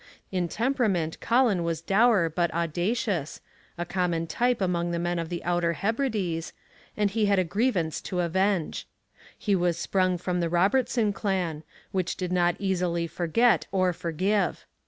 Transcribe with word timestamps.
In 0.31 0.47
temperament 0.47 1.19
Colin 1.19 1.63
was 1.63 1.79
dour 1.79 2.27
but 2.27 2.51
audacious, 2.55 3.39
a 3.77 3.85
common 3.85 4.25
type 4.25 4.59
among 4.59 4.89
the 4.89 4.97
men 4.97 5.19
of 5.19 5.29
the 5.29 5.43
Outer 5.43 5.73
Hebrides, 5.73 6.53
and 6.97 7.11
he 7.11 7.27
had 7.27 7.37
a 7.37 7.43
grievance 7.43 8.01
to 8.01 8.21
avenge. 8.21 8.87
He 9.37 9.55
was 9.55 9.77
sprung 9.77 10.17
from 10.17 10.39
the 10.39 10.49
Robertson 10.49 11.13
clan, 11.13 11.61
which 11.91 12.17
did 12.17 12.31
not 12.31 12.55
easily 12.57 13.05
forget 13.05 13.67
or 13.71 13.93
forgive. 13.93 14.65